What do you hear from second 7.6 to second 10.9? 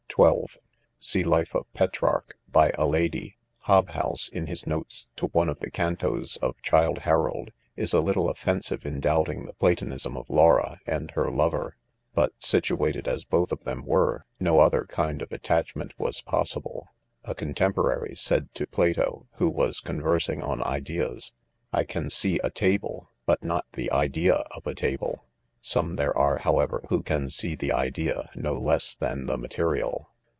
is a little offensive in doubting the Hatonism of Laura